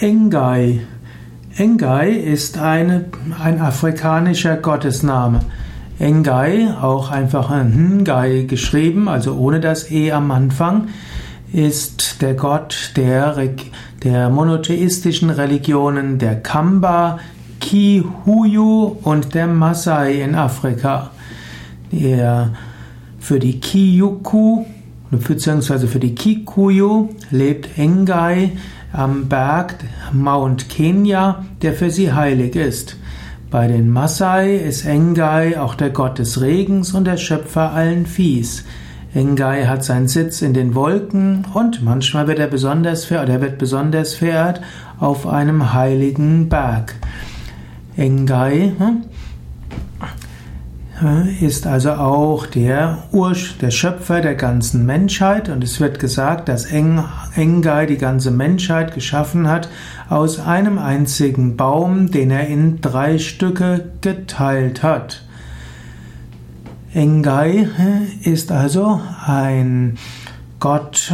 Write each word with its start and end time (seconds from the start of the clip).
Engai. 0.00 0.80
Engai 1.56 2.10
ist 2.10 2.56
eine, 2.58 3.06
ein 3.42 3.60
afrikanischer 3.60 4.56
Gottesname. 4.56 5.40
Engai, 5.98 6.72
auch 6.80 7.10
einfach 7.10 7.50
Ngai 7.50 8.44
geschrieben, 8.44 9.08
also 9.08 9.34
ohne 9.34 9.58
das 9.58 9.90
E 9.90 10.12
am 10.12 10.30
Anfang, 10.30 10.88
ist 11.52 12.22
der 12.22 12.34
Gott 12.34 12.92
der, 12.94 13.36
der 14.04 14.30
monotheistischen 14.30 15.30
Religionen 15.30 16.18
der 16.18 16.40
Kamba, 16.42 17.18
Kihuyu 17.60 18.98
und 19.02 19.34
der 19.34 19.48
Masai 19.48 20.22
in 20.22 20.36
Afrika. 20.36 21.10
Der 21.90 22.50
für 23.18 23.40
die 23.40 23.58
Kiyuku 23.58 24.64
beziehungsweise 25.10 25.88
für 25.88 25.98
die 25.98 26.14
Kikuyu 26.14 27.08
lebt 27.30 27.78
Engai 27.78 28.52
am 28.92 29.28
Berg 29.28 29.76
Mount 30.12 30.68
Kenya, 30.68 31.44
der 31.62 31.72
für 31.72 31.90
sie 31.90 32.12
heilig 32.12 32.56
ist. 32.56 32.96
Bei 33.50 33.66
den 33.66 33.90
Masai 33.90 34.56
ist 34.56 34.84
Engai 34.84 35.58
auch 35.58 35.74
der 35.74 35.90
Gott 35.90 36.18
des 36.18 36.40
Regens 36.40 36.92
und 36.92 37.06
der 37.06 37.16
Schöpfer 37.16 37.72
allen 37.72 38.04
Viehs. 38.04 38.64
Engai 39.14 39.64
hat 39.64 39.84
seinen 39.84 40.06
Sitz 40.06 40.42
in 40.42 40.52
den 40.52 40.74
Wolken 40.74 41.46
und 41.54 41.82
manchmal 41.82 42.26
wird 42.26 42.38
er 42.38 42.46
besonders 42.46 43.06
verehrt, 43.06 43.30
er 43.30 43.40
wird 43.40 43.56
besonders 43.56 44.12
verehrt 44.12 44.60
auf 45.00 45.26
einem 45.26 45.72
heiligen 45.72 46.50
Berg. 46.50 46.94
Engai 47.96 48.72
hm, 48.76 49.04
ist 51.40 51.66
also 51.66 51.92
auch 51.92 52.46
der 52.46 53.04
Ursch, 53.12 53.58
der 53.58 53.70
Schöpfer 53.70 54.20
der 54.20 54.34
ganzen 54.34 54.84
Menschheit 54.84 55.48
und 55.48 55.62
es 55.62 55.80
wird 55.80 55.98
gesagt, 55.98 56.48
dass 56.48 56.64
Engai 56.64 57.86
die 57.86 57.98
ganze 57.98 58.30
Menschheit 58.30 58.94
geschaffen 58.94 59.48
hat 59.48 59.68
aus 60.08 60.40
einem 60.40 60.78
einzigen 60.78 61.56
Baum, 61.56 62.10
den 62.10 62.30
er 62.30 62.46
in 62.46 62.80
drei 62.80 63.18
Stücke 63.18 63.90
geteilt 64.00 64.82
hat. 64.82 65.24
Engai 66.94 67.68
ist 68.22 68.50
also 68.50 69.00
ein 69.26 69.98
Gott 70.58 71.12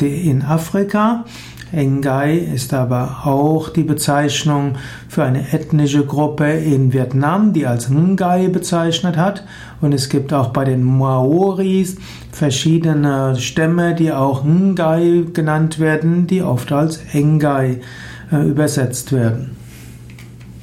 in 0.00 0.42
Afrika, 0.42 1.24
Engai 1.72 2.36
ist 2.36 2.74
aber 2.74 3.22
auch 3.24 3.70
die 3.70 3.82
Bezeichnung 3.82 4.76
für 5.08 5.24
eine 5.24 5.52
ethnische 5.52 6.04
Gruppe 6.04 6.50
in 6.50 6.92
Vietnam, 6.92 7.52
die 7.52 7.66
als 7.66 7.88
Ngai 7.88 8.48
bezeichnet 8.48 9.16
hat. 9.16 9.44
Und 9.80 9.94
es 9.94 10.08
gibt 10.08 10.32
auch 10.32 10.50
bei 10.50 10.64
den 10.64 10.82
Maoris 10.82 11.96
verschiedene 12.30 13.36
Stämme, 13.36 13.94
die 13.94 14.12
auch 14.12 14.44
Ngai 14.44 15.24
genannt 15.32 15.78
werden, 15.78 16.26
die 16.26 16.42
oft 16.42 16.70
als 16.72 17.00
Engai 17.12 17.80
äh, 18.30 18.46
übersetzt 18.46 19.12
werden. 19.12 19.61